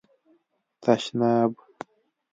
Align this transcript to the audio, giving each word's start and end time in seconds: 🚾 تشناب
🚾 0.83 0.95
تشناب 0.97 1.51